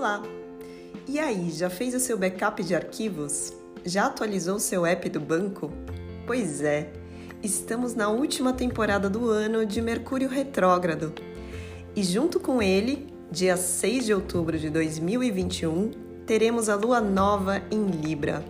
Olá! 0.00 0.22
E 1.06 1.18
aí, 1.18 1.50
já 1.50 1.68
fez 1.68 1.94
o 1.94 2.00
seu 2.00 2.16
backup 2.16 2.64
de 2.64 2.74
arquivos? 2.74 3.52
Já 3.84 4.06
atualizou 4.06 4.56
o 4.56 4.58
seu 4.58 4.86
app 4.86 5.06
do 5.10 5.20
banco? 5.20 5.70
Pois 6.26 6.62
é, 6.62 6.90
estamos 7.42 7.94
na 7.94 8.08
última 8.08 8.54
temporada 8.54 9.10
do 9.10 9.28
ano 9.28 9.66
de 9.66 9.82
Mercúrio 9.82 10.30
Retrógrado. 10.30 11.12
E 11.94 12.02
junto 12.02 12.40
com 12.40 12.62
ele, 12.62 13.12
dia 13.30 13.58
6 13.58 14.06
de 14.06 14.14
outubro 14.14 14.58
de 14.58 14.70
2021, 14.70 15.90
teremos 16.24 16.70
a 16.70 16.76
lua 16.76 17.02
nova 17.02 17.60
em 17.70 17.84
Libra. 17.84 18.42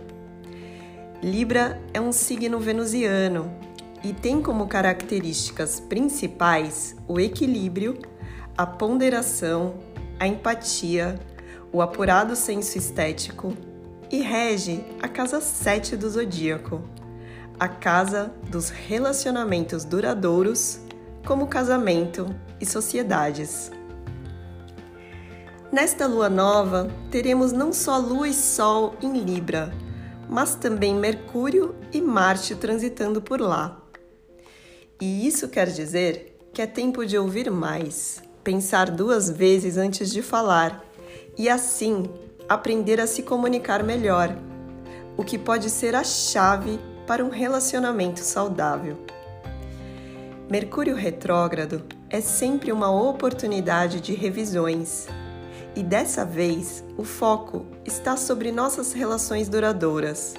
Libra 1.21 1.81
é 1.93 1.99
um 1.99 2.13
signo 2.13 2.61
venusiano 2.61 3.53
e 4.05 4.13
tem 4.13 4.41
como 4.41 4.67
características 4.67 5.81
principais 5.81 6.95
o 7.09 7.19
equilíbrio, 7.19 7.99
a 8.57 8.65
ponderação, 8.65 9.75
a 10.17 10.25
empatia, 10.25 11.19
o 11.73 11.81
apurado 11.81 12.35
senso 12.35 12.77
estético 12.77 13.55
e 14.11 14.21
rege 14.21 14.83
a 15.01 15.07
casa 15.07 15.39
7 15.39 15.95
do 15.95 16.09
zodíaco, 16.09 16.81
a 17.57 17.67
casa 17.67 18.33
dos 18.49 18.69
relacionamentos 18.69 19.85
duradouros, 19.85 20.81
como 21.25 21.47
casamento 21.47 22.35
e 22.59 22.65
sociedades. 22.65 23.71
Nesta 25.71 26.05
lua 26.05 26.29
nova, 26.29 26.91
teremos 27.09 27.53
não 27.53 27.71
só 27.71 27.97
Lua 27.97 28.27
e 28.27 28.33
Sol 28.33 28.95
em 29.01 29.19
Libra, 29.19 29.71
mas 30.27 30.55
também 30.55 30.93
Mercúrio 30.93 31.73
e 31.93 32.01
Marte 32.01 32.55
transitando 32.55 33.21
por 33.21 33.39
lá. 33.39 33.81
E 34.99 35.25
isso 35.25 35.47
quer 35.47 35.67
dizer 35.67 36.37
que 36.51 36.61
é 36.61 36.67
tempo 36.67 37.05
de 37.05 37.17
ouvir 37.17 37.49
mais, 37.49 38.21
pensar 38.43 38.91
duas 38.91 39.29
vezes 39.29 39.77
antes 39.77 40.11
de 40.11 40.21
falar 40.21 40.90
e 41.37 41.49
assim 41.49 42.09
aprender 42.47 42.99
a 42.99 43.07
se 43.07 43.23
comunicar 43.23 43.83
melhor, 43.83 44.35
o 45.15 45.23
que 45.23 45.37
pode 45.37 45.69
ser 45.69 45.95
a 45.95 46.03
chave 46.03 46.79
para 47.07 47.23
um 47.23 47.29
relacionamento 47.29 48.19
saudável. 48.19 48.97
Mercúrio 50.49 50.95
retrógrado 50.95 51.81
é 52.09 52.19
sempre 52.19 52.71
uma 52.71 52.91
oportunidade 52.91 54.01
de 54.01 54.13
revisões. 54.13 55.07
E 55.73 55.81
dessa 55.81 56.25
vez, 56.25 56.83
o 56.97 57.05
foco 57.05 57.65
está 57.85 58.17
sobre 58.17 58.51
nossas 58.51 58.91
relações 58.91 59.47
duradouras, 59.47 60.33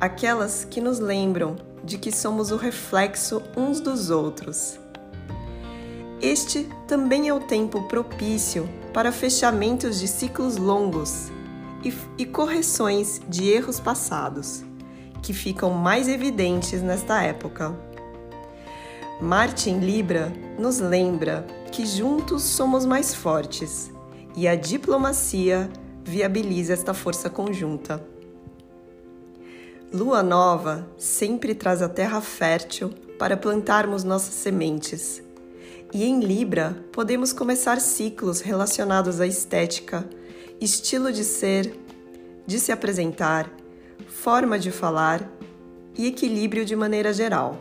aquelas 0.00 0.64
que 0.64 0.80
nos 0.80 0.98
lembram 0.98 1.54
de 1.84 1.96
que 1.96 2.10
somos 2.10 2.50
o 2.50 2.56
reflexo 2.56 3.40
uns 3.56 3.80
dos 3.80 4.10
outros. 4.10 4.80
Este 6.20 6.66
também 6.88 7.28
é 7.28 7.34
o 7.34 7.40
tempo 7.40 7.82
propício 7.82 8.68
para 8.92 9.12
fechamentos 9.12 10.00
de 10.00 10.08
ciclos 10.08 10.56
longos 10.56 11.30
e, 11.84 11.92
e 12.16 12.24
correções 12.24 13.20
de 13.28 13.50
erros 13.50 13.78
passados, 13.78 14.64
que 15.22 15.34
ficam 15.34 15.70
mais 15.70 16.08
evidentes 16.08 16.80
nesta 16.80 17.22
época. 17.22 17.78
Marte 19.20 19.68
em 19.68 19.78
Libra 19.78 20.32
nos 20.58 20.78
lembra 20.78 21.46
que 21.70 21.84
juntos 21.84 22.42
somos 22.44 22.86
mais 22.86 23.14
fortes 23.14 23.92
e 24.34 24.48
a 24.48 24.54
diplomacia 24.54 25.68
viabiliza 26.02 26.72
esta 26.72 26.94
força 26.94 27.28
conjunta. 27.28 28.02
Lua 29.92 30.22
nova 30.22 30.88
sempre 30.96 31.54
traz 31.54 31.82
a 31.82 31.88
terra 31.90 32.22
fértil 32.22 32.90
para 33.18 33.36
plantarmos 33.36 34.02
nossas 34.02 34.34
sementes 34.34 35.25
e 35.92 36.04
em 36.04 36.20
Libra, 36.20 36.76
podemos 36.92 37.32
começar 37.32 37.80
ciclos 37.80 38.40
relacionados 38.40 39.20
à 39.20 39.26
estética, 39.26 40.04
estilo 40.60 41.12
de 41.12 41.22
ser, 41.22 41.78
de 42.46 42.58
se 42.58 42.72
apresentar, 42.72 43.50
forma 44.08 44.58
de 44.58 44.70
falar 44.70 45.30
e 45.96 46.06
equilíbrio 46.06 46.64
de 46.64 46.74
maneira 46.74 47.12
geral. 47.12 47.56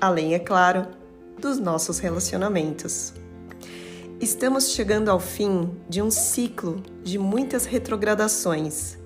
Além, 0.00 0.34
é 0.34 0.38
claro, 0.38 0.86
dos 1.38 1.58
nossos 1.58 1.98
relacionamentos. 1.98 3.12
Estamos 4.20 4.70
chegando 4.70 5.10
ao 5.10 5.20
fim 5.20 5.70
de 5.88 6.00
um 6.00 6.10
ciclo 6.10 6.82
de 7.02 7.18
muitas 7.18 7.66
retrogradações, 7.66 8.98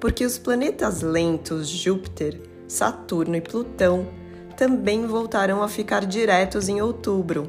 porque 0.00 0.24
os 0.24 0.38
planetas 0.38 1.02
lentos 1.02 1.68
Júpiter, 1.68 2.40
Saturno 2.66 3.36
e 3.36 3.40
Plutão 3.40 4.08
também 4.56 5.06
voltarão 5.06 5.62
a 5.62 5.68
ficar 5.68 6.04
diretos 6.04 6.68
em 6.68 6.80
outubro 6.80 7.46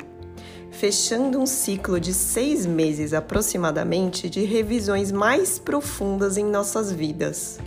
fechando 0.74 1.40
um 1.40 1.46
ciclo 1.46 2.00
de 2.00 2.14
seis 2.14 2.66
meses 2.66 3.14
aproximadamente 3.14 4.30
de 4.30 4.44
revisões 4.44 5.12
mais 5.12 5.60
profundas 5.60 6.36
em 6.36 6.44
nossas 6.44 6.92
vidas. 6.92 7.60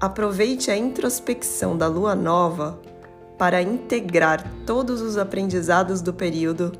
Aproveite 0.00 0.70
a 0.70 0.76
introspecção 0.76 1.78
da 1.78 1.86
lua 1.86 2.14
nova 2.14 2.78
para 3.38 3.62
integrar 3.62 4.44
todos 4.66 5.00
os 5.00 5.16
aprendizados 5.16 6.02
do 6.02 6.12
período 6.12 6.72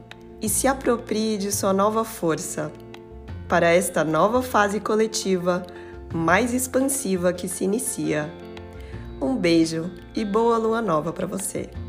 e 0.42 0.48
se 0.48 0.66
aproprie 0.66 1.38
de 1.38 1.50
sua 1.52 1.72
nova 1.72 2.04
força 2.04 2.70
para 3.48 3.70
esta 3.70 4.04
nova 4.04 4.42
fase 4.42 4.80
coletiva 4.80 5.64
mais 6.12 6.52
expansiva 6.52 7.32
que 7.32 7.48
se 7.48 7.64
inicia. 7.64 8.30
Um 9.20 9.36
beijo 9.36 9.90
e 10.14 10.24
boa 10.24 10.58
lua 10.58 10.82
nova 10.82 11.12
para 11.12 11.26
você! 11.26 11.83